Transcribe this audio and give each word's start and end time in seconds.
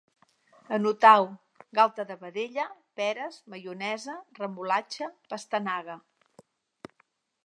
Anotau: 0.77 1.25
galta 1.79 2.05
de 2.11 2.15
vedella, 2.23 2.65
peres, 3.01 3.37
maionesa, 3.55 4.15
remolatxa, 4.39 5.11
pastanaga 5.35 5.99